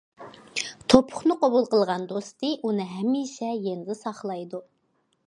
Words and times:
توپۇقنى 0.93 1.35
قوبۇل 1.43 1.69
قىلغان 1.73 2.07
دوستى 2.13 2.51
ئۇنى 2.71 2.87
ھەمىشە 2.95 3.53
يېنىدا 3.67 3.99
ساقلايدۇ. 4.01 4.65